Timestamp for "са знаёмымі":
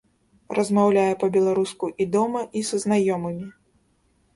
2.71-3.51